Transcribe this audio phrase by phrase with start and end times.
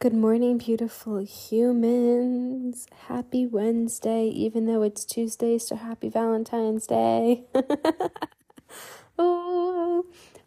[0.00, 2.86] Good morning, beautiful humans.
[3.08, 7.44] Happy Wednesday, even though it's Tuesday, so happy Valentine's Day.
[9.18, 10.06] oh,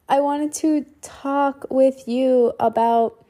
[0.09, 3.23] I wanted to talk with you about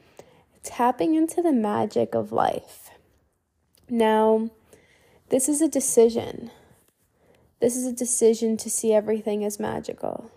[0.64, 2.92] tapping into the magic of life.
[3.90, 4.50] Now,
[5.28, 6.52] this is a decision.
[7.60, 10.32] This is a decision to see everything as magical.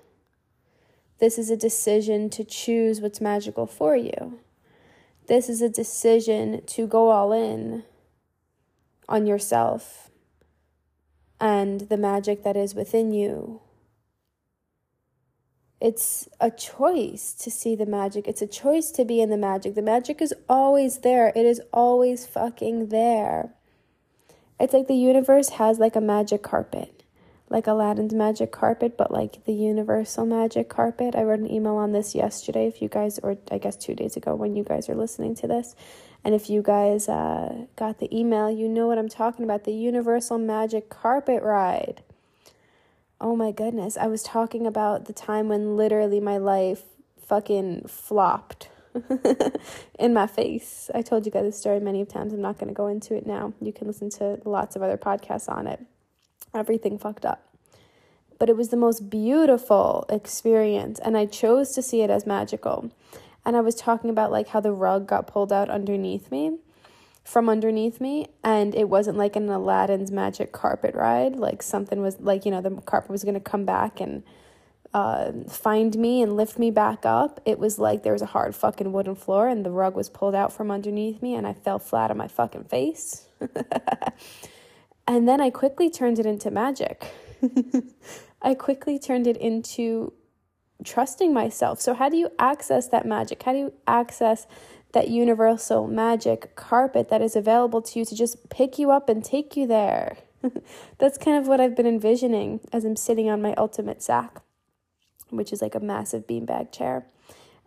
[1.21, 4.41] This is a decision to choose what's magical for you.
[5.27, 7.84] This is a decision to go all in
[9.08, 10.10] on yourself
[11.41, 13.60] and the magic that is within you.
[15.80, 18.27] It's a choice to see the magic.
[18.27, 19.74] It's a choice to be in the magic.
[19.74, 21.32] The magic is always there.
[21.36, 23.52] It is always fucking there.
[24.58, 26.95] It's like the universe has like a magic carpet
[27.48, 31.14] like Aladdin's magic carpet, but like the universal magic carpet.
[31.14, 32.66] I wrote an email on this yesterday.
[32.66, 35.47] If you guys, or I guess two days ago when you guys are listening to
[35.47, 35.77] this,
[36.25, 39.72] and if you guys uh, got the email, you know what I'm talking about the
[39.72, 42.03] universal magic carpet ride.
[43.20, 43.97] Oh my goodness.
[43.97, 46.83] I was talking about the time when literally my life
[47.27, 48.69] fucking flopped.
[49.98, 50.91] in my face.
[50.94, 52.33] I told you guys this story many times.
[52.33, 53.53] I'm not going to go into it now.
[53.60, 55.84] You can listen to lots of other podcasts on it
[56.57, 57.43] everything fucked up.
[58.39, 62.91] But it was the most beautiful experience, and I chose to see it as magical.
[63.44, 66.59] And I was talking about like how the rug got pulled out underneath me,
[67.25, 71.37] from underneath me, and it wasn't like an Aladdin's magic carpet ride.
[71.37, 74.22] Like something was like, you know, the carpet was gonna come back and
[74.97, 77.41] uh, find me and lift me back up.
[77.45, 80.34] It was like there was a hard fucking wooden floor and the rug was pulled
[80.34, 83.27] out from underneath me and I fell flat on my fucking face.
[85.06, 87.06] And then I quickly turned it into magic.
[88.43, 90.12] I quickly turned it into
[90.84, 91.81] trusting myself.
[91.81, 93.43] So, how do you access that magic?
[93.43, 94.47] How do you access
[94.93, 99.25] that universal magic carpet that is available to you to just pick you up and
[99.25, 100.16] take you there?
[100.99, 104.41] That's kind of what I've been envisioning as I'm sitting on my ultimate sack,
[105.31, 107.06] which is like a massive beanbag chair.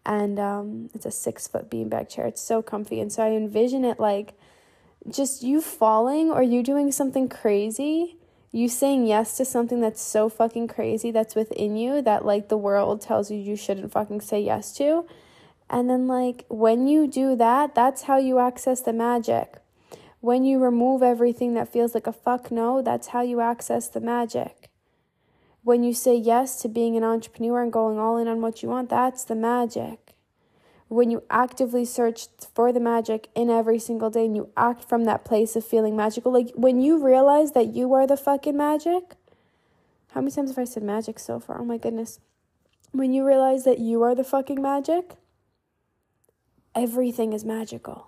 [0.06, 2.26] And um, it's a six foot beanbag chair.
[2.26, 3.00] It's so comfy.
[3.00, 4.34] And so I envision it like
[5.08, 8.18] just you falling or you doing something crazy,
[8.52, 12.58] you saying yes to something that's so fucking crazy that's within you that like the
[12.58, 15.06] world tells you you shouldn't fucking say yes to.
[15.70, 19.60] And then, like, when you do that, that's how you access the magic.
[20.20, 24.02] When you remove everything that feels like a fuck no, that's how you access the
[24.02, 24.70] magic.
[25.62, 28.70] When you say yes to being an entrepreneur and going all in on what you
[28.70, 30.09] want, that's the magic
[30.90, 35.06] when you actively search for the magic in every single day and you act from
[35.06, 39.16] that place of feeling magical, like when you realize that you are the fucking magic.
[40.14, 41.62] How many times have I said magic so far?
[41.62, 42.20] Oh my goodness.
[42.92, 45.14] When you realize that you are the fucking magic,
[46.74, 48.08] everything is magical.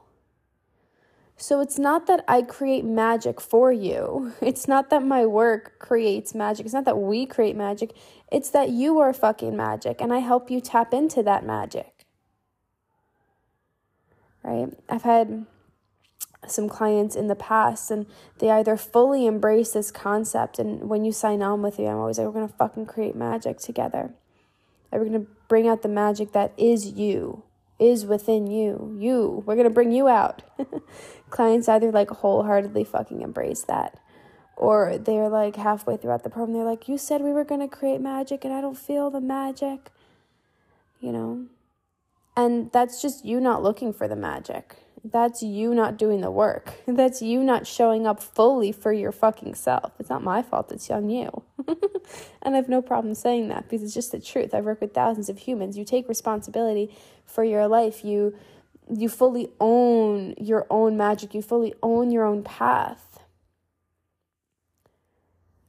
[1.38, 4.34] So it's not that I create magic for you.
[4.42, 6.66] It's not that my work creates magic.
[6.66, 7.96] It's not that we create magic.
[8.32, 12.01] It's that you are fucking magic and I help you tap into that magic
[14.44, 14.70] right?
[14.90, 15.46] I've had
[16.48, 18.06] some clients in the past and
[18.40, 22.18] they either fully embrace this concept and when you sign on with me, I'm always
[22.18, 24.12] like, we're gonna fucking create magic together.
[24.92, 27.44] And we're gonna bring out the magic that is you,
[27.80, 28.96] is within you.
[29.00, 29.44] You.
[29.46, 30.44] We're gonna bring you out.
[31.30, 34.00] clients either like wholeheartedly fucking embrace that.
[34.56, 38.02] Or they're like halfway throughout the program, they're like, You said we were gonna create
[38.02, 39.92] magic and I don't feel the magic.
[41.00, 41.46] You know?
[42.42, 44.76] And that's just you not looking for the magic.
[45.04, 46.74] That's you not doing the work.
[46.88, 49.94] That's you not showing up fully for your fucking self.
[50.00, 51.44] It's not my fault, it's on you.
[51.68, 54.56] and I have no problem saying that because it's just the truth.
[54.56, 55.78] I've worked with thousands of humans.
[55.78, 56.96] You take responsibility
[57.26, 58.04] for your life.
[58.04, 58.36] You
[58.92, 61.36] you fully own your own magic.
[61.36, 63.20] You fully own your own path.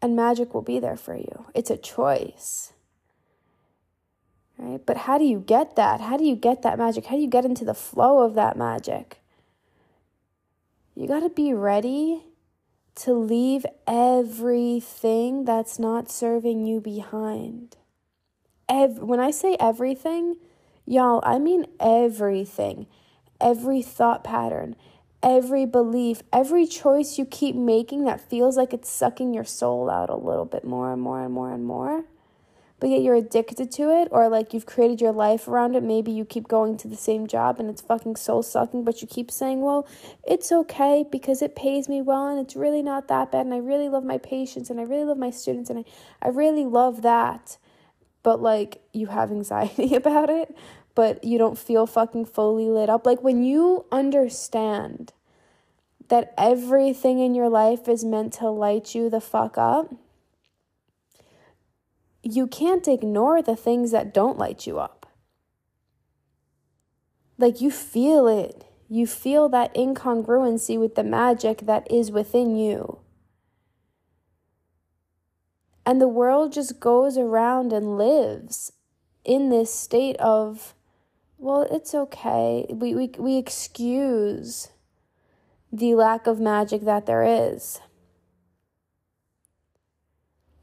[0.01, 1.47] And magic will be there for you.
[1.55, 2.73] It's a choice
[4.63, 4.81] right?
[4.85, 6.01] But how do you get that?
[6.01, 7.07] How do you get that magic?
[7.07, 9.19] How do you get into the flow of that magic?
[10.95, 12.25] You got to be ready
[12.97, 17.77] to leave everything that's not serving you behind.
[18.69, 20.37] Ev- when I say everything,
[20.85, 22.87] Y'all, I mean everything,
[23.41, 24.75] every thought pattern,
[25.23, 30.11] every belief, every choice you keep making that feels like it's sucking your soul out
[30.11, 32.05] a little bit more and more and more and more
[32.83, 35.85] but yet you're addicted to it or like you've created your life around it.
[35.85, 39.07] Maybe you keep going to the same job and it's fucking soul sucking, but you
[39.07, 39.87] keep saying, well,
[40.27, 43.47] it's okay because it pays me well and it's really not that bad.
[43.47, 45.85] And I really love my patients and I really love my students and I,
[46.21, 47.57] I really love that.
[48.25, 50.53] But like you have anxiety about it,
[50.97, 53.07] but you don't feel fucking fully lit up.
[53.07, 55.13] Like when you understand
[56.09, 59.95] that everything in your life is meant to light you the fuck up
[62.23, 65.07] you can't ignore the things that don't light you up.
[67.39, 68.65] Like you feel it.
[68.89, 72.99] You feel that incongruency with the magic that is within you.
[75.85, 78.73] And the world just goes around and lives
[79.25, 80.75] in this state of,
[81.39, 82.67] well, it's okay.
[82.69, 84.69] We, we, we excuse
[85.73, 87.81] the lack of magic that there is.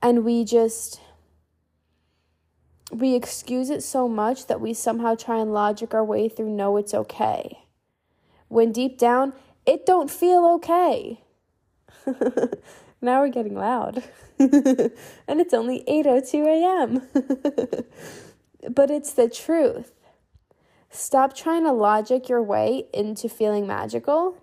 [0.01, 1.01] And we just
[2.91, 6.77] we excuse it so much that we somehow try and logic our way through no
[6.77, 7.59] it's okay.
[8.47, 9.33] When deep down
[9.65, 11.21] it don't feel okay.
[13.01, 14.03] Now we're getting loud.
[14.39, 17.07] And it's only 8:02 a.m.
[18.73, 19.91] but it's the truth.
[20.89, 24.37] Stop trying to logic your way into feeling magical.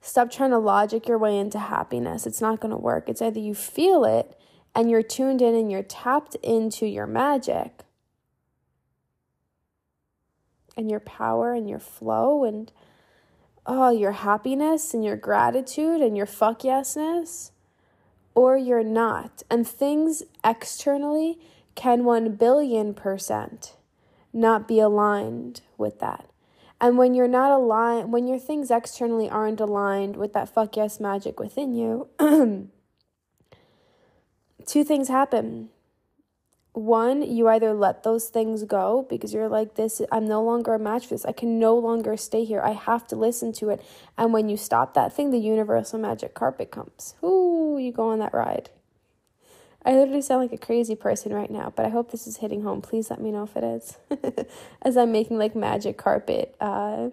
[0.00, 2.26] Stop trying to logic your way into happiness.
[2.26, 3.08] It's not going to work.
[3.08, 4.37] It's either you feel it
[4.78, 7.80] and you're tuned in and you're tapped into your magic
[10.76, 12.70] and your power and your flow and
[13.66, 17.50] oh, your happiness and your gratitude and your fuck yesness,
[18.36, 19.42] or you're not.
[19.50, 21.40] And things externally
[21.74, 23.74] can 1 billion percent
[24.32, 26.30] not be aligned with that.
[26.80, 31.00] And when you're not aligned, when your things externally aren't aligned with that fuck yes
[31.00, 32.06] magic within you,
[34.68, 35.70] two things happen.
[36.72, 40.78] One, you either let those things go because you're like, this, I'm no longer a
[40.78, 41.24] match for this.
[41.24, 42.60] I can no longer stay here.
[42.60, 43.82] I have to listen to it.
[44.16, 47.16] And when you stop that thing, the universal magic carpet comes.
[47.24, 48.70] Ooh, you go on that ride.
[49.84, 52.62] I literally sound like a crazy person right now, but I hope this is hitting
[52.62, 52.82] home.
[52.82, 53.96] Please let me know if it is.
[54.82, 57.08] As I'm making like magic carpet, uh,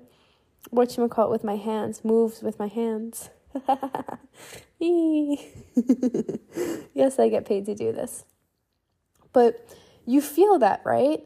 [0.72, 3.30] what you call it with my hands, moves with my hands.
[6.94, 8.26] yes, I get paid to do this.
[9.32, 9.68] But
[10.06, 11.22] you feel that, right?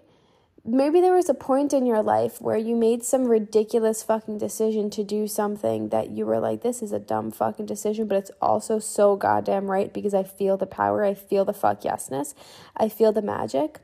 [0.66, 4.90] Maybe there was a point in your life where you made some ridiculous fucking decision
[4.92, 8.32] to do something that you were like, this is a dumb fucking decision, but it's
[8.42, 12.34] also so goddamn right because I feel the power, I feel the fuck yesness,
[12.76, 13.80] I feel the magic.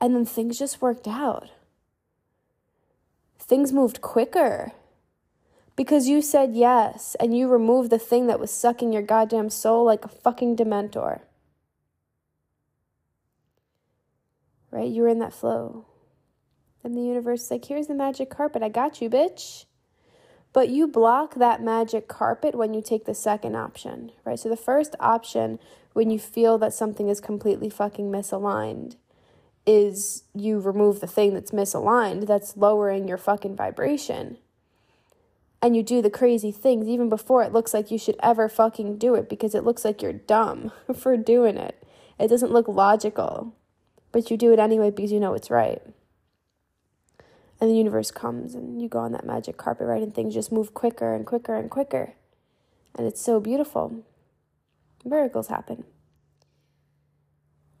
[0.00, 1.50] And then things just worked out.
[3.38, 4.72] Things moved quicker
[5.76, 9.84] because you said yes and you removed the thing that was sucking your goddamn soul
[9.84, 11.20] like a fucking dementor.
[14.70, 14.90] Right?
[14.90, 15.86] You were in that flow.
[16.82, 18.62] And the universe is like, here's the magic carpet.
[18.62, 19.66] I got you, bitch.
[20.52, 24.38] But you block that magic carpet when you take the second option, right?
[24.38, 25.60] So the first option,
[25.92, 28.96] when you feel that something is completely fucking misaligned,
[29.66, 34.38] is you remove the thing that's misaligned, that's lowering your fucking vibration
[35.62, 38.96] and you do the crazy things even before it looks like you should ever fucking
[38.96, 41.82] do it because it looks like you're dumb for doing it.
[42.18, 43.54] It doesn't look logical,
[44.12, 45.82] but you do it anyway because you know it's right.
[47.60, 50.50] And the universe comes and you go on that magic carpet, ride And things just
[50.50, 52.14] move quicker and quicker and quicker.
[52.94, 54.02] And it's so beautiful.
[55.04, 55.84] Miracles happen.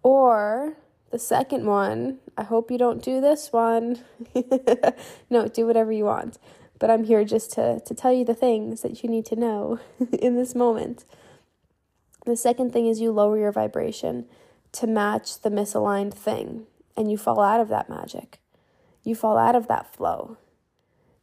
[0.02, 0.76] Or
[1.10, 4.00] the second one, I hope you don't do this one.
[5.30, 6.38] no, do whatever you want
[6.80, 9.78] but I'm here just to, to tell you the things that you need to know
[10.18, 11.04] in this moment.
[12.26, 14.24] The second thing is you lower your vibration
[14.72, 18.40] to match the misaligned thing, and you fall out of that magic.
[19.04, 20.38] You fall out of that flow.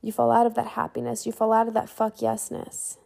[0.02, 1.26] You fall out of that happiness.
[1.26, 2.98] You fall out of that fuck yesness.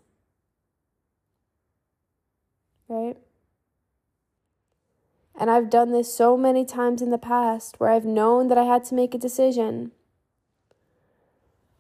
[2.88, 3.18] Right?
[5.40, 8.64] And I've done this so many times in the past where I've known that I
[8.64, 9.92] had to make a decision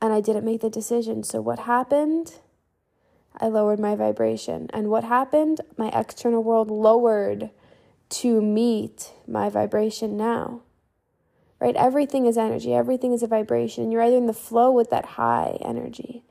[0.02, 1.24] and I didn't make the decision.
[1.24, 2.36] So, what happened?
[3.40, 4.68] I lowered my vibration.
[4.74, 5.62] And what happened?
[5.78, 7.52] My external world lowered
[8.10, 10.62] to meet my vibration now.
[11.60, 11.76] Right?
[11.76, 13.84] Everything is energy, everything is a vibration.
[13.84, 16.24] And You're either in the flow with that high energy,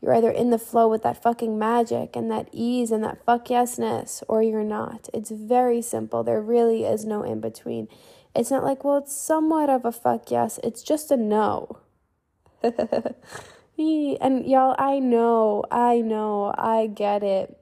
[0.00, 3.46] you're either in the flow with that fucking magic and that ease and that fuck
[3.48, 5.10] yesness, or you're not.
[5.12, 6.24] It's very simple.
[6.24, 7.86] There really is no in between.
[8.34, 11.80] It's not like, well, it's somewhat of a fuck yes, it's just a no.
[12.62, 17.56] and y'all, I know, I know, I get it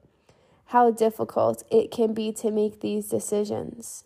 [0.69, 4.03] how difficult it can be to make these decisions.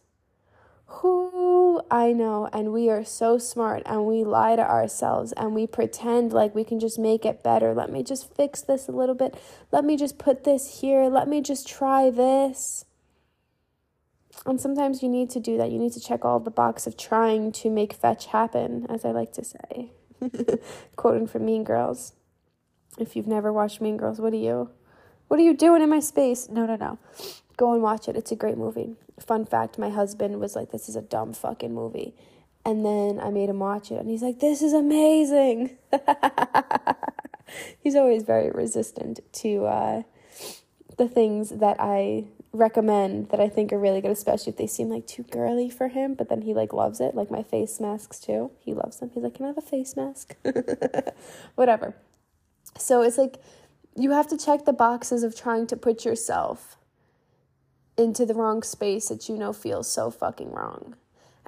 [0.85, 5.67] Who I know, and we are so smart and we lie to ourselves and we
[5.67, 7.73] pretend like we can just make it better.
[7.73, 9.35] Let me just fix this a little bit.
[9.73, 11.09] Let me just put this here.
[11.09, 12.85] Let me just try this.
[14.45, 15.69] And sometimes you need to do that.
[15.69, 19.11] You need to check all the box of trying to make fetch happen, as I
[19.11, 19.91] like to say.
[20.95, 22.13] Quoting from Mean Girls.
[22.97, 24.69] If you've never watched Mean Girls, what are you?
[25.27, 26.49] What are you doing in my space?
[26.49, 26.99] No, no, no.
[27.57, 28.15] Go and watch it.
[28.15, 28.95] It's a great movie.
[29.19, 32.13] Fun fact my husband was like, This is a dumb fucking movie.
[32.65, 35.77] And then I made him watch it, and he's like, This is amazing.
[37.79, 40.03] he's always very resistant to uh,
[40.97, 44.89] the things that I recommend that I think are really good, especially if they seem
[44.89, 46.13] like too girly for him.
[46.13, 48.51] But then he like loves it, like my face masks too.
[48.59, 49.11] He loves them.
[49.13, 50.35] He's like, Can I have a face mask?
[51.55, 51.95] Whatever.
[52.77, 53.41] So it's like
[53.95, 56.77] you have to check the boxes of trying to put yourself
[57.97, 60.95] into the wrong space that you know feels so fucking wrong.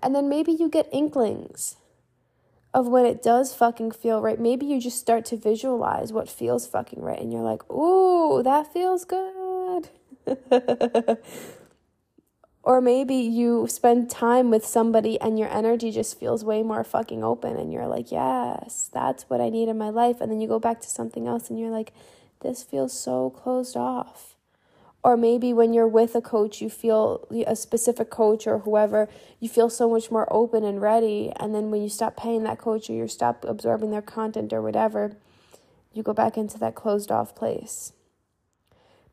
[0.02, 1.78] And then maybe you get inklings
[2.74, 4.40] of when it does fucking feel right.
[4.40, 8.72] Maybe you just start to visualize what feels fucking right and you're like, ooh, that
[8.72, 9.45] feels good.
[12.64, 17.24] or maybe you spend time with somebody and your energy just feels way more fucking
[17.24, 20.20] open and you're like, yes, that's what I need in my life.
[20.20, 21.94] And then you go back to something else and you're like,
[22.42, 24.36] this feels so closed off.
[25.04, 29.08] Or maybe when you're with a coach, you feel a specific coach or whoever,
[29.40, 31.32] you feel so much more open and ready.
[31.40, 34.64] And then when you stop paying that coach or you stop absorbing their content or
[34.64, 35.16] whatever,
[35.94, 37.94] you go back into that closed off place.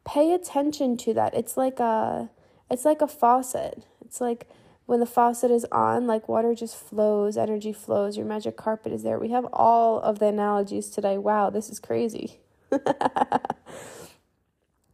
[0.05, 1.35] Pay attention to that.
[1.35, 2.31] It's like a
[2.71, 3.85] it's like a faucet.
[4.05, 4.49] It's like
[4.87, 9.03] when the faucet is on, like water just flows, energy flows, your magic carpet is
[9.03, 9.19] there.
[9.19, 11.19] We have all of the analogies today.
[11.19, 12.41] Wow, this is crazy.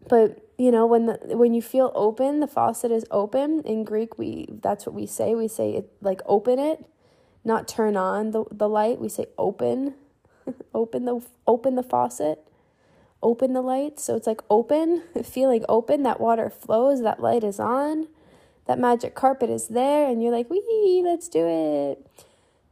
[0.09, 4.19] but you know when the when you feel open the faucet is open in greek
[4.19, 6.85] we that's what we say we say it like open it
[7.45, 9.95] not turn on the, the light we say open
[10.75, 12.48] open the open the faucet
[13.23, 17.59] open the light so it's like open feeling open that water flows that light is
[17.59, 18.09] on
[18.67, 22.07] that magic carpet is there and you're like wee let's do it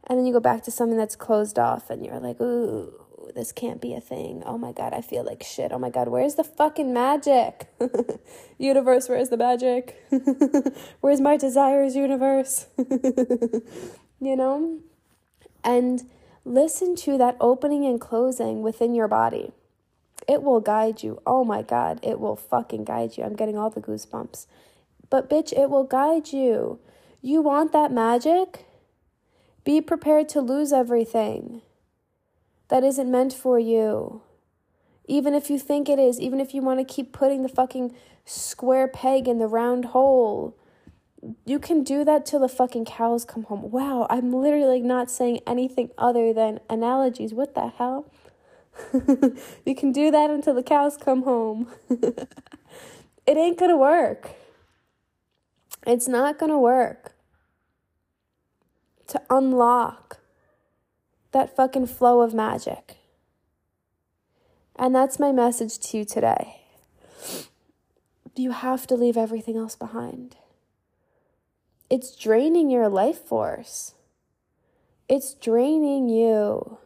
[0.05, 2.93] and then you go back to something that's closed off and you're like ooh
[3.35, 4.43] this can't be a thing.
[4.45, 5.71] Oh my God, I feel like shit.
[5.71, 7.67] Oh my God, where's the fucking magic?
[8.57, 10.03] universe, where's the magic?
[11.01, 12.67] where's my desires, universe?
[14.19, 14.79] you know?
[15.63, 16.09] And
[16.45, 19.51] listen to that opening and closing within your body.
[20.27, 21.21] It will guide you.
[21.25, 23.23] Oh my God, it will fucking guide you.
[23.23, 24.45] I'm getting all the goosebumps.
[25.09, 26.79] But bitch, it will guide you.
[27.21, 28.65] You want that magic?
[29.63, 31.61] Be prepared to lose everything
[32.69, 34.21] that isn't meant for you.
[35.05, 37.95] Even if you think it is, even if you want to keep putting the fucking
[38.25, 40.57] square peg in the round hole,
[41.45, 43.71] you can do that till the fucking cows come home.
[43.71, 47.33] Wow, I'm literally not saying anything other than analogies.
[47.33, 48.11] What the hell?
[49.65, 51.71] you can do that until the cows come home.
[51.89, 54.31] it ain't gonna work.
[55.85, 57.13] It's not gonna work.
[59.07, 60.19] To unlock
[61.31, 62.97] that fucking flow of magic.
[64.75, 66.61] And that's my message to you today.
[68.35, 70.35] You have to leave everything else behind.
[71.89, 73.95] It's draining your life force.
[75.09, 76.77] It's draining you.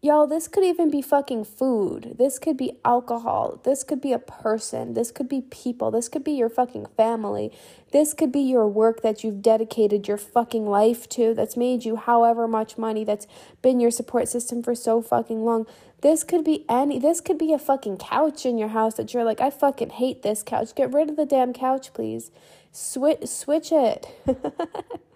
[0.00, 2.14] Y'all, this could even be fucking food.
[2.18, 3.60] This could be alcohol.
[3.64, 4.94] This could be a person.
[4.94, 5.90] This could be people.
[5.90, 7.50] This could be your fucking family.
[7.90, 11.96] This could be your work that you've dedicated your fucking life to, that's made you
[11.96, 13.26] however much money, that's
[13.60, 15.66] been your support system for so fucking long.
[16.00, 19.24] This could be any, this could be a fucking couch in your house that you're
[19.24, 20.76] like, I fucking hate this couch.
[20.76, 22.30] Get rid of the damn couch, please.
[22.70, 24.06] Switch, switch it.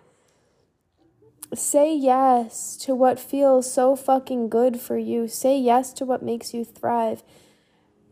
[1.55, 5.29] Say yes to what feels so fucking good for you.
[5.29, 7.23] Say yes to what makes you thrive.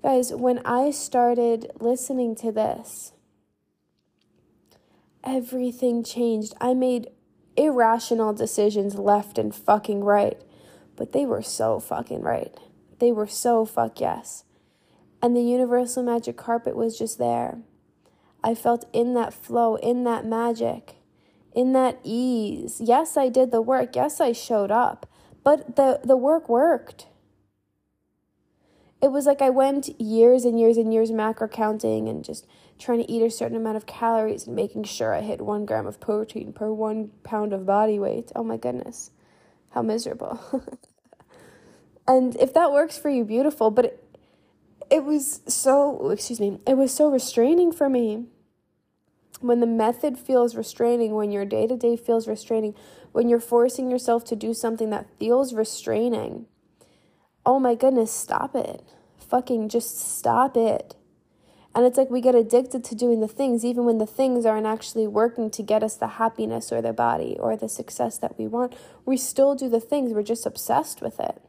[0.03, 3.13] Guys, when I started listening to this,
[5.25, 6.53] everything changed.
[6.61, 7.09] I made
[7.57, 10.41] irrational decisions left and fucking right,
[10.95, 12.55] but they were so fucking right.
[12.99, 14.45] They were so fuck yes.
[15.23, 17.59] And the universal magic carpet was just there.
[18.45, 20.97] I felt in that flow, in that magic
[21.55, 22.81] in that ease.
[22.83, 23.97] Yes, I did the work.
[23.97, 25.07] Yes, I showed up.
[25.43, 27.07] But the, the work worked.
[29.03, 32.47] it was like I went years and years and years macro counting and just
[32.79, 35.87] trying to eat a certain amount of calories and making sure I hit one gram
[35.87, 38.31] of protein per one pound of body weight.
[38.37, 39.11] Oh my goodness,
[39.71, 40.39] how miserable.
[42.09, 44.05] and if that works for you, beautiful, but it,
[44.91, 48.27] it was so, excuse me, it was so restraining for me.
[49.41, 52.75] When the method feels restraining, when your day to day feels restraining,
[53.13, 56.47] when you're forcing yourself to do something that feels restraining,
[57.47, 58.83] oh my goodness, stop it.
[59.19, 60.97] Fucking just stop it.
[61.75, 64.67] And it's like we get addicted to doing the things, even when the things aren't
[64.67, 68.49] actually working to get us the happiness or the body or the success that we
[68.49, 68.75] want.
[69.07, 71.41] We still do the things, we're just obsessed with it.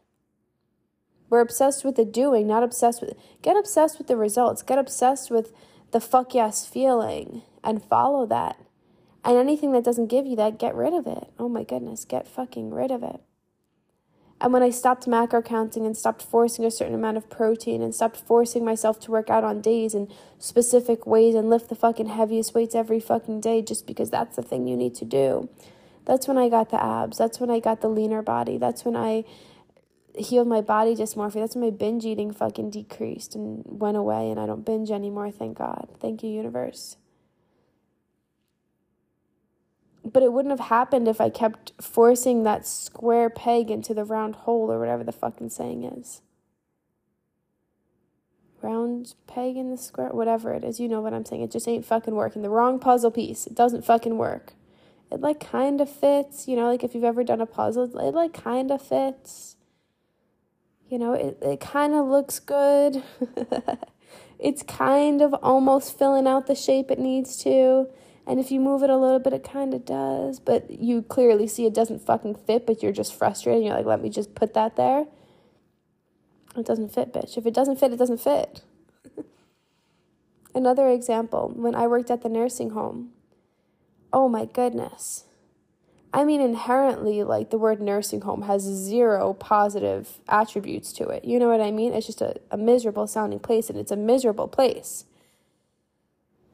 [1.30, 4.62] We're obsessed with the doing, not obsessed with get obsessed with the results.
[4.62, 5.54] Get obsessed with
[5.92, 8.58] the fuck yes feeling and follow that.
[9.24, 11.30] And anything that doesn't give you that, get rid of it.
[11.38, 13.22] Oh my goodness, get fucking rid of it.
[14.42, 17.94] And when I stopped macro counting and stopped forcing a certain amount of protein and
[17.94, 22.08] stopped forcing myself to work out on days in specific ways and lift the fucking
[22.08, 25.48] heaviest weights every fucking day just because that's the thing you need to do,
[26.06, 27.20] that's when I got the abs.
[27.20, 28.58] That's when I got the leaner body.
[28.58, 29.26] That's when I
[30.18, 31.36] healed my body dysmorphia.
[31.36, 35.30] That's when my binge eating fucking decreased and went away and I don't binge anymore,
[35.30, 35.88] thank God.
[36.00, 36.98] Thank you, universe
[40.04, 44.36] but it wouldn't have happened if I kept forcing that square peg into the round
[44.36, 46.22] hole or whatever the fucking saying is.
[48.62, 51.42] Round peg in the square, whatever it is, you know what I'm saying.
[51.42, 52.42] It just ain't fucking working.
[52.42, 53.48] The wrong puzzle piece.
[53.48, 54.54] It doesn't fucking work.
[55.12, 58.14] It like kind of fits, you know, like if you've ever done a puzzle, it
[58.14, 59.56] like kind of fits.
[60.90, 63.04] You know, it, it kind of looks good.
[64.40, 67.88] it's kind of almost filling out the shape it needs to
[68.32, 71.50] and if you move it a little bit, it kind of does, but you clearly
[71.50, 73.66] see it doesn't fucking fit, but you're just frustrated.
[73.66, 75.04] You're like, let me just put that there.
[76.56, 77.38] It doesn't fit, bitch.
[77.38, 78.62] If it doesn't fit, it doesn't fit.
[80.56, 83.10] Another example when I worked at the nursing home.
[84.14, 85.26] Oh my goodness.
[86.14, 91.26] I mean, inherently, like the word nursing home has zero positive attributes to it.
[91.26, 91.92] You know what I mean?
[91.92, 95.04] It's just a, a miserable sounding place, and it's a miserable place.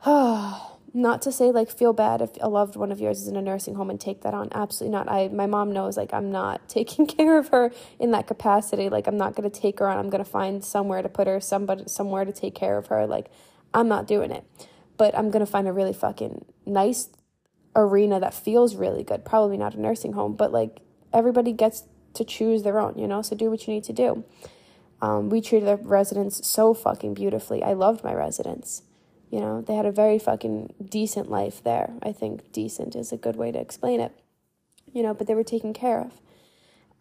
[0.97, 3.41] Not to say like feel bad if a loved one of yours is in a
[3.41, 4.49] nursing home and take that on.
[4.51, 5.07] Absolutely not.
[5.07, 8.89] I my mom knows like i'm not taking care of her in that capacity.
[8.89, 9.99] Like i'm not going to take her on.
[9.99, 13.05] I'm going to find somewhere to put her somebody somewhere to take care of her.
[13.05, 13.27] Like
[13.75, 14.43] i'm not doing it.
[14.97, 17.10] But i'm going to find a really fucking nice
[17.75, 19.23] arena that feels really good.
[19.23, 20.79] Probably not a nursing home but like
[21.13, 21.83] everybody gets
[22.15, 23.21] to choose their own you know?
[23.21, 24.23] So do what you need to do.
[24.99, 27.62] Um, we treated the residents so fucking beautifully.
[27.62, 28.81] I loved my residents
[29.30, 31.94] you know, they had a very fucking decent life there.
[32.02, 34.13] I think decent is a good way to explain it.
[34.94, 36.22] You know, but they were taken care of.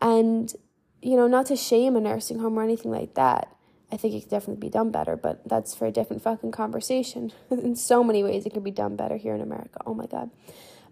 [0.01, 0.53] And,
[1.01, 3.49] you know, not to shame a nursing home or anything like that.
[3.93, 7.33] I think it could definitely be done better, but that's for a different fucking conversation.
[7.51, 9.81] in so many ways, it could be done better here in America.
[9.87, 10.31] Oh my God.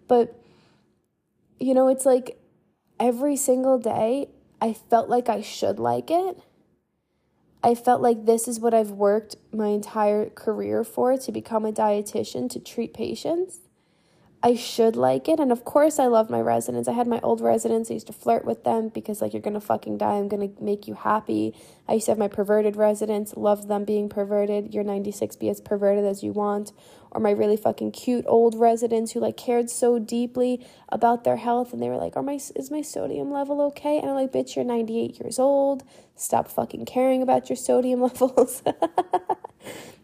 [0.07, 0.39] But,
[1.59, 2.39] you know, it's like
[2.97, 4.29] every single day,
[4.61, 6.39] I felt like I should like it
[7.65, 11.71] I felt like this is what I've worked my entire career for to become a
[11.71, 13.61] dietitian, to treat patients.
[14.43, 15.39] I should like it.
[15.39, 16.87] And of course, I love my residents.
[16.87, 17.89] I had my old residents.
[17.89, 20.13] I used to flirt with them because, like, you're going to fucking die.
[20.13, 21.55] I'm going to make you happy.
[21.87, 24.71] I used to have my perverted residents, loved them being perverted.
[24.71, 26.71] You're 96, be as perverted as you want.
[27.15, 31.71] Or my really fucking cute old residents who, like, cared so deeply about their health.
[31.71, 33.97] And they were like, Are my, is my sodium level okay?
[33.97, 35.83] And I'm like, Bitch, you're 98 years old.
[36.15, 38.61] Stop fucking caring about your sodium levels.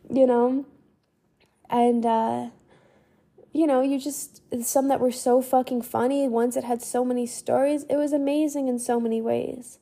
[0.09, 0.65] you know?
[1.69, 2.49] And, uh,
[3.51, 7.25] you know, you just, some that were so fucking funny, ones that had so many
[7.25, 7.83] stories.
[7.89, 9.79] It was amazing in so many ways.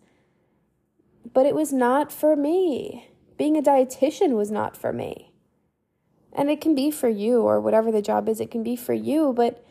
[1.31, 3.11] But it was not for me.
[3.37, 5.28] Being a dietitian was not for me.
[6.33, 8.93] And it can be for you, or whatever the job is, it can be for
[8.93, 9.65] you, but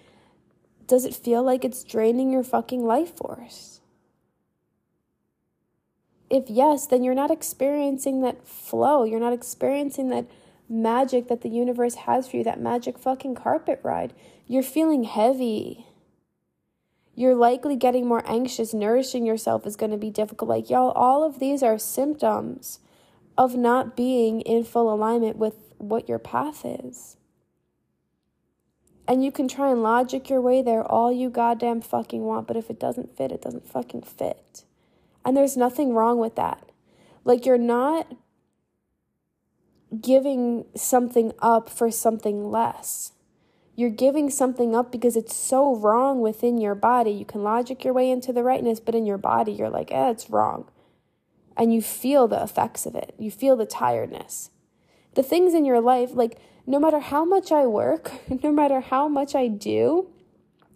[0.87, 3.81] does it feel like it's draining your fucking life force?
[6.31, 9.05] If yes, then you're not experiencing that flow.
[9.05, 10.27] You're not experiencing that
[10.69, 14.13] magic that the universe has for you, that magic fucking carpet ride.
[14.47, 15.87] You're feeling heavy.
[17.15, 18.75] You're likely getting more anxious.
[18.75, 20.49] Nourishing yourself is going to be difficult.
[20.49, 22.81] Like, y'all, all of these are symptoms
[23.37, 27.17] of not being in full alignment with what your path is.
[29.07, 32.57] And you can try and logic your way there all you goddamn fucking want, but
[32.57, 34.65] if it doesn't fit, it doesn't fucking fit.
[35.25, 36.71] And there's nothing wrong with that.
[37.25, 38.13] Like, you're not
[40.01, 43.13] giving something up for something less.
[43.77, 47.11] You're giving something up because it's so wrong within your body.
[47.13, 50.11] You can logic your way into the rightness, but in your body, you're like, eh,
[50.11, 50.69] it's wrong.
[51.57, 53.15] and you feel the effects of it.
[53.19, 54.51] You feel the tiredness.
[55.19, 58.13] The things in your life, like no matter how much I work,
[58.45, 60.11] no matter how much I do,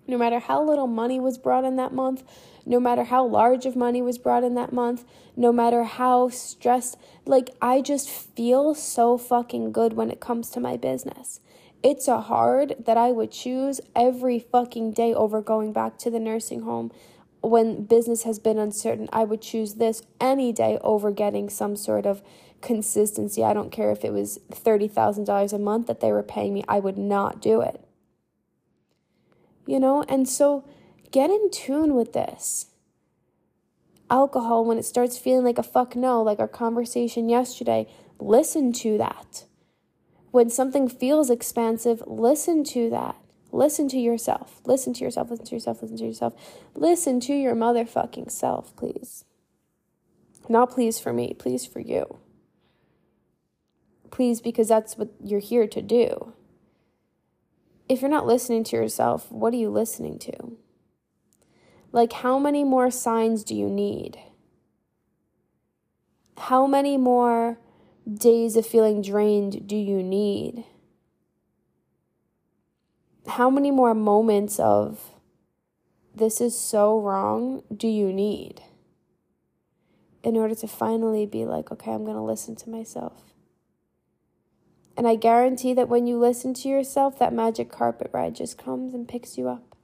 [0.08, 2.24] no matter how little money was brought in that month,
[2.66, 5.04] no matter how large of money was brought in that month,
[5.36, 10.58] no matter how stressed, like I just feel so fucking good when it comes to
[10.58, 11.38] my business.
[11.80, 16.18] It's a hard that I would choose every fucking day over going back to the
[16.18, 16.90] nursing home
[17.42, 19.08] when business has been uncertain.
[19.12, 22.22] I would choose this any day over getting some sort of
[22.62, 23.44] consistency.
[23.44, 26.78] I don't care if it was $30,000 a month that they were paying me, I
[26.78, 27.84] would not do it.
[29.66, 30.68] You know, and so
[31.10, 32.66] get in tune with this.
[34.10, 37.86] Alcohol, when it starts feeling like a fuck no, like our conversation yesterday,
[38.18, 39.44] listen to that.
[40.30, 43.16] When something feels expansive, listen to that.
[43.52, 44.60] Listen to yourself.
[44.64, 45.30] Listen to yourself.
[45.30, 45.82] Listen to yourself.
[45.82, 46.34] Listen to yourself.
[46.74, 49.24] Listen to your motherfucking self, please.
[50.48, 52.18] Not please for me, please for you.
[54.12, 56.34] Please, because that's what you're here to do.
[57.88, 60.58] If you're not listening to yourself, what are you listening to?
[61.92, 64.18] Like, how many more signs do you need?
[66.36, 67.58] How many more
[68.12, 70.64] days of feeling drained do you need?
[73.26, 75.10] How many more moments of
[76.14, 78.60] this is so wrong do you need
[80.22, 83.31] in order to finally be like, okay, I'm going to listen to myself?
[84.96, 88.92] And I guarantee that when you listen to yourself, that magic carpet ride just comes
[88.94, 89.76] and picks you up.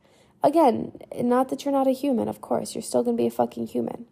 [0.43, 2.75] Again, not that you're not a human, of course.
[2.75, 4.07] You're still going to be a fucking human.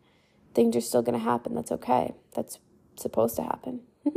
[0.54, 1.54] Things are still going to happen.
[1.54, 2.14] That's okay.
[2.34, 2.58] That's
[2.96, 3.82] supposed to happen.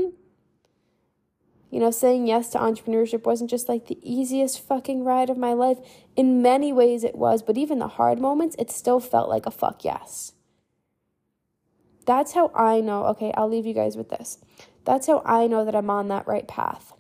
[1.69, 5.53] you know, saying yes to entrepreneurship wasn't just like the easiest fucking ride of my
[5.53, 5.77] life.
[6.15, 9.51] In many ways, it was, but even the hard moments, it still felt like a
[9.51, 10.33] fuck yes.
[12.05, 13.05] That's how I know.
[13.07, 14.39] Okay, I'll leave you guys with this.
[14.89, 16.93] That's how I know that I'm on that right path.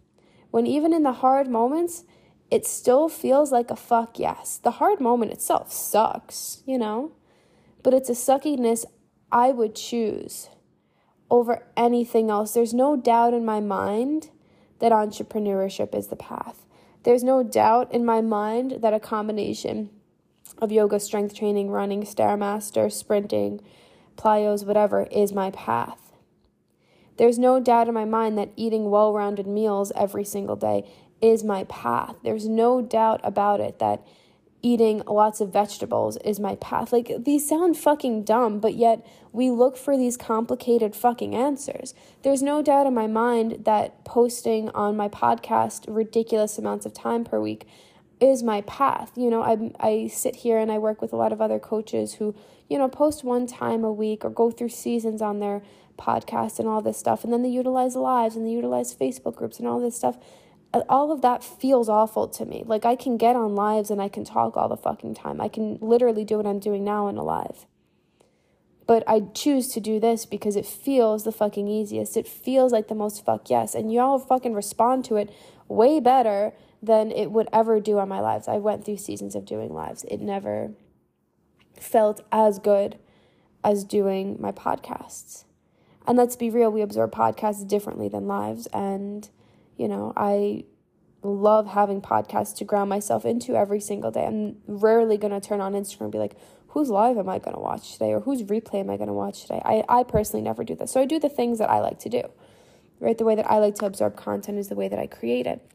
[0.51, 2.03] When even in the hard moments,
[2.51, 4.59] it still feels like a fuck yes.
[4.59, 7.13] The hard moment itself sucks, you know?
[7.81, 8.85] But it's a suckiness
[9.31, 10.49] I would choose
[11.31, 12.53] over anything else.
[12.53, 14.29] There's no doubt in my mind
[14.77, 16.67] that entrepreneurship is the path.
[17.01, 19.89] There's no doubt in my mind that a combination
[20.59, 23.61] of yoga, strength training, running, Stairmaster, sprinting,
[24.15, 26.08] plyos, whatever, is my path.
[27.19, 30.89] There's no doubt in my mind that eating well rounded meals every single day
[31.21, 32.15] is my path.
[32.23, 34.01] There's no doubt about it that
[34.61, 36.93] eating lots of vegetables is my path.
[36.93, 41.93] Like, these sound fucking dumb, but yet we look for these complicated fucking answers.
[42.23, 47.25] There's no doubt in my mind that posting on my podcast ridiculous amounts of time
[47.25, 47.67] per week
[48.21, 49.11] is my path.
[49.17, 52.15] You know, I I sit here and I work with a lot of other coaches
[52.15, 52.33] who,
[52.69, 55.61] you know, post one time a week or go through seasons on their
[55.99, 59.59] podcast and all this stuff and then they utilize lives and they utilize Facebook groups
[59.59, 60.17] and all this stuff
[60.73, 62.63] uh, all of that feels awful to me.
[62.65, 65.41] Like I can get on lives and I can talk all the fucking time.
[65.41, 67.65] I can literally do what I'm doing now in a live.
[68.85, 72.17] But I choose to do this because it feels the fucking easiest.
[72.17, 73.75] It feels like the most fuck yes.
[73.75, 75.31] And y'all fucking respond to it
[75.67, 78.47] way better than it would ever do on my lives.
[78.47, 80.05] I went through seasons of doing lives.
[80.05, 80.71] It never
[81.79, 82.97] felt as good
[83.63, 85.43] as doing my podcasts.
[86.07, 88.67] And let's be real, we absorb podcasts differently than lives.
[88.67, 89.29] And
[89.77, 90.65] you know, I
[91.23, 94.25] love having podcasts to ground myself into every single day.
[94.25, 96.35] I'm rarely going to turn on Instagram and be like,
[96.69, 99.13] whose live am I going to watch today or whose replay am I going to
[99.13, 99.61] watch today?
[99.63, 100.89] I, I personally never do that.
[100.89, 102.23] So I do the things that I like to do,
[102.99, 103.17] right?
[103.17, 105.65] The way that I like to absorb content is the way that I create it.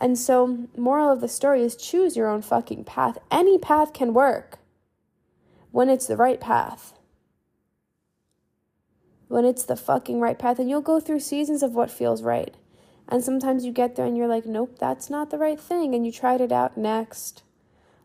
[0.00, 3.16] And so, moral of the story is choose your own fucking path.
[3.30, 4.58] Any path can work
[5.70, 6.93] when it's the right path.
[9.28, 12.54] When it's the fucking right path, and you'll go through seasons of what feels right.
[13.08, 15.94] And sometimes you get there and you're like, nope, that's not the right thing.
[15.94, 17.42] And you tried it out next.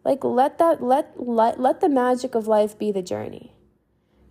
[0.03, 3.53] Like let that let let let the magic of life be the journey.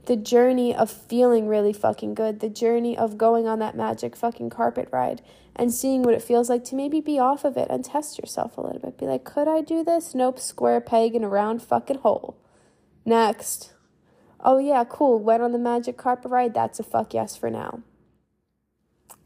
[0.06, 4.48] The journey of feeling really fucking good, the journey of going on that magic fucking
[4.48, 5.20] carpet ride
[5.54, 8.56] and seeing what it feels like to maybe be off of it and test yourself
[8.56, 8.96] a little bit.
[8.96, 10.14] Be like, could I do this?
[10.14, 12.38] Nope, square peg in a round fucking hole.
[13.04, 13.74] Next.
[14.40, 15.18] Oh yeah, cool.
[15.18, 16.54] Went on the magic carpet ride.
[16.54, 17.80] That's a fuck yes for now.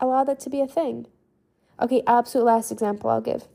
[0.00, 1.06] Allow that to be a thing.
[1.80, 3.48] Okay, absolute last example I'll give.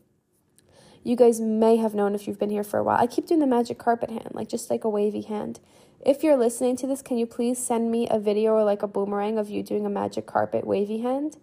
[1.04, 3.00] You guys may have known if you've been here for a while.
[3.00, 5.60] I keep doing the magic carpet hand, like just like a wavy hand.
[6.06, 8.88] If you're listening to this, can you please send me a video or like a
[8.88, 11.38] boomerang of you doing a magic carpet wavy hand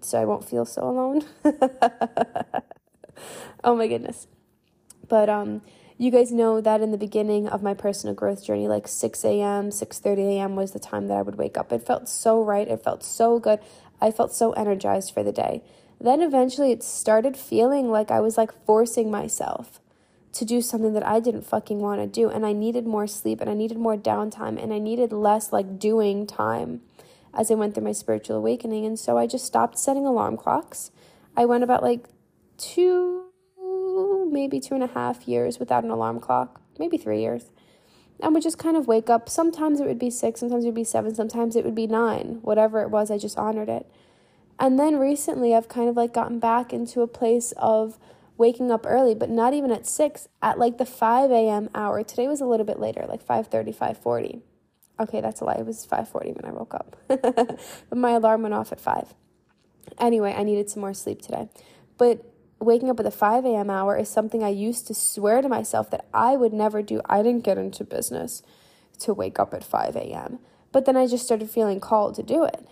[0.00, 1.22] so I won't feel so alone?
[3.64, 4.28] oh my goodness.
[5.08, 5.62] But um
[6.00, 9.70] You guys know that in the beginning of my personal growth journey, like 6 a.m.,
[9.70, 10.54] 6:30 a.m.
[10.54, 11.72] was the time that I would wake up.
[11.72, 12.68] It felt so right.
[12.68, 13.58] It felt so good.
[14.00, 15.60] I felt so energized for the day.
[16.00, 19.80] Then eventually it started feeling like I was like forcing myself
[20.34, 22.28] to do something that I didn't fucking want to do.
[22.28, 25.80] And I needed more sleep and I needed more downtime and I needed less like
[25.80, 26.80] doing time
[27.34, 28.86] as I went through my spiritual awakening.
[28.86, 30.92] And so I just stopped setting alarm clocks.
[31.36, 32.06] I went about like
[34.32, 37.50] maybe two and a half years without an alarm clock, maybe three years.
[38.20, 39.28] And would just kind of wake up.
[39.28, 42.38] Sometimes it would be six, sometimes it would be seven, sometimes it would be nine.
[42.42, 43.86] Whatever it was, I just honored it.
[44.58, 47.96] And then recently, I've kind of like gotten back into a place of
[48.36, 51.68] waking up early, but not even at 6, at like the 5 a.m.
[51.74, 52.02] hour.
[52.02, 54.40] Today was a little bit later, like 5.30, 5.40.
[55.00, 55.54] Okay, that's a lie.
[55.54, 56.96] It was 5.40 when I woke up.
[57.06, 57.58] but
[57.96, 59.14] my alarm went off at 5.
[59.98, 61.48] Anyway, I needed some more sleep today.
[61.98, 62.24] But
[62.60, 63.70] waking up at the 5 a.m.
[63.70, 67.00] hour is something I used to swear to myself that I would never do.
[67.06, 68.42] I didn't get into business
[69.00, 70.38] to wake up at 5 a.m.
[70.72, 72.68] But then I just started feeling called to do it.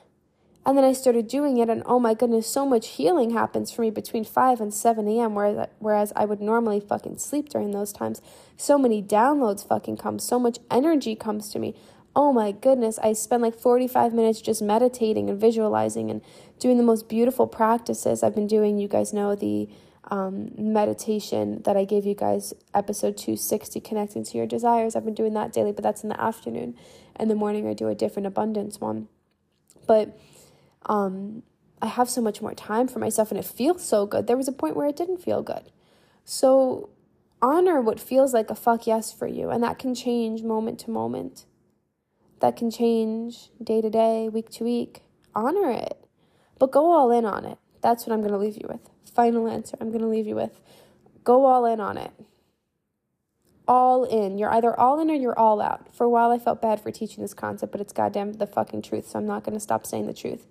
[0.66, 3.83] And then I started doing it, and oh my goodness, so much healing happens for
[3.83, 7.92] me between 5 and 7 a.m., whereas, whereas I would normally fucking sleep during those
[7.92, 8.20] times.
[8.57, 11.77] So many downloads fucking come, so much energy comes to me.
[12.18, 16.22] Oh my goodness, I spend like 45 minutes just meditating and visualizing and
[16.59, 18.22] doing the most beautiful practices.
[18.22, 19.68] I've been doing, you guys know, the
[20.11, 24.96] um, meditation that I gave you guys, episode 260, Connecting to Your Desires.
[24.96, 26.74] I've been doing that daily, but that's in the afternoon.
[27.20, 29.09] In the morning, I do a different abundance one.
[29.87, 30.18] But
[30.87, 31.42] um,
[31.83, 34.26] I have so much more time for myself and it feels so good.
[34.26, 35.70] There was a point where it didn't feel good.
[36.24, 36.88] So
[37.42, 40.90] honor what feels like a fuck yes for you, and that can change moment to
[40.90, 41.44] moment.
[42.40, 45.03] That can change day to day, week to week.
[45.35, 45.99] Honor it,
[46.59, 47.59] but go all in on it.
[47.83, 48.81] That's what I'm going to leave you with.
[49.14, 50.61] Final answer I'm going to leave you with.
[51.25, 52.12] Go all in on it.
[53.68, 54.38] All in.
[54.38, 55.94] You're either all in or you're all out.
[55.94, 58.83] For a while, I felt bad for teaching this concept, but it's goddamn the fucking
[58.83, 60.46] truth, so I'm not going to stop saying the truth.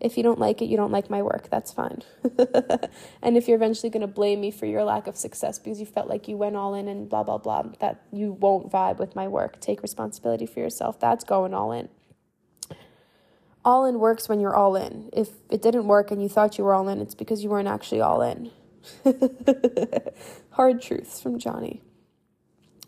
[0.00, 1.50] If you don't like it, you don't like my work.
[1.50, 2.02] That's fine.
[3.22, 5.86] and if you're eventually going to blame me for your lack of success because you
[5.86, 9.16] felt like you went all in and blah, blah, blah, that you won't vibe with
[9.16, 11.00] my work, take responsibility for yourself.
[11.00, 11.88] That's going all in.
[13.64, 15.10] All in works when you're all in.
[15.12, 17.68] If it didn't work and you thought you were all in, it's because you weren't
[17.68, 18.52] actually all in.
[20.50, 21.82] Hard truths from Johnny.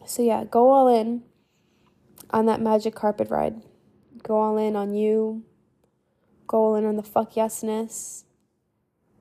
[0.07, 1.23] So, yeah, go all in
[2.31, 3.63] on that magic carpet ride.
[4.23, 5.45] Go all in on you,
[6.51, 8.25] Go all in on the fuck yesness.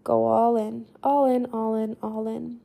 [0.03, 2.59] Go all in, all in, all in, all in.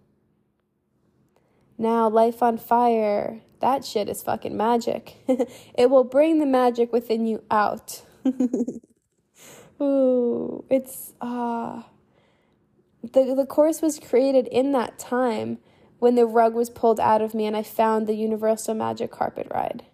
[1.76, 3.42] Now, life on fire.
[3.60, 5.16] That shit is fucking magic.
[5.28, 8.04] it will bring the magic within you out.
[9.82, 11.80] Ooh, it's ah.
[11.80, 11.82] Uh,
[13.02, 15.58] the the course was created in that time
[15.98, 19.46] when the rug was pulled out of me and I found the universal magic carpet
[19.52, 19.84] ride.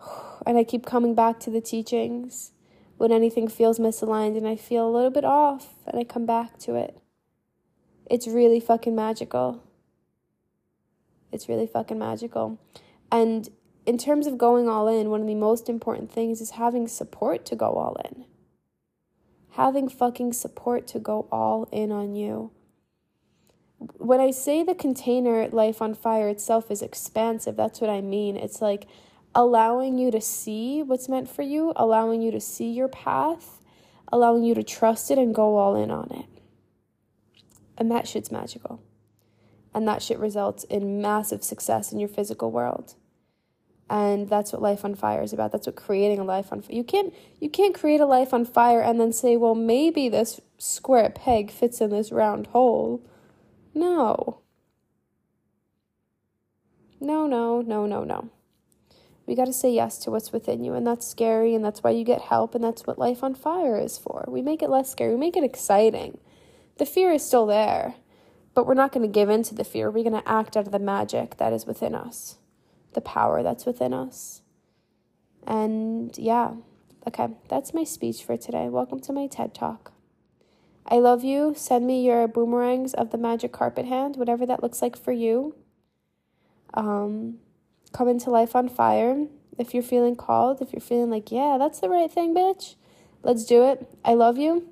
[0.46, 2.52] And I keep coming back to the teachings
[3.02, 6.56] when anything feels misaligned and I feel a little bit off and I come back
[6.60, 6.96] to it.
[8.08, 9.60] It's really fucking magical.
[11.32, 12.60] It's really fucking magical.
[13.10, 13.48] And
[13.86, 17.44] in terms of going all in, one of the most important things is having support
[17.46, 18.24] to go all in.
[19.54, 22.52] Having fucking support to go all in on you.
[23.98, 28.36] When I say the container life on fire itself is expansive, that's what I mean.
[28.36, 28.86] It's like
[29.34, 33.60] allowing you to see what's meant for you, allowing you to see your path,
[34.12, 36.26] allowing you to trust it and go all in on it.
[37.78, 38.82] And that shit's magical.
[39.74, 42.94] And that shit results in massive success in your physical world.
[43.88, 45.52] And that's what life on fire is about.
[45.52, 46.74] That's what creating a life on fire.
[46.74, 50.40] You can't you can't create a life on fire and then say, "Well, maybe this
[50.56, 53.02] square peg fits in this round hole."
[53.74, 54.38] No.
[57.00, 58.30] No, no, no, no, no.
[59.26, 61.90] We got to say yes to what's within you, and that's scary, and that's why
[61.90, 64.24] you get help, and that's what Life on Fire is for.
[64.28, 66.18] We make it less scary, we make it exciting.
[66.78, 67.94] The fear is still there,
[68.54, 69.90] but we're not going to give in to the fear.
[69.90, 72.36] We're going to act out of the magic that is within us,
[72.94, 74.42] the power that's within us.
[75.46, 76.54] And yeah,
[77.06, 78.68] okay, that's my speech for today.
[78.68, 79.92] Welcome to my TED Talk.
[80.86, 81.54] I love you.
[81.56, 85.54] Send me your boomerangs of the magic carpet hand, whatever that looks like for you.
[86.74, 87.36] Um,
[87.92, 89.26] come into life on fire.
[89.58, 92.74] If you're feeling called, if you're feeling like, yeah, that's the right thing, bitch,
[93.22, 93.86] let's do it.
[94.04, 94.68] I love you.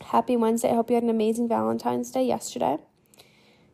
[0.00, 0.70] Happy Wednesday.
[0.70, 2.78] I hope you had an amazing Valentine's Day yesterday,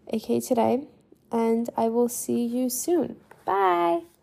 [0.09, 0.89] aka today.
[1.31, 3.17] And I will see you soon.
[3.45, 4.14] Bye.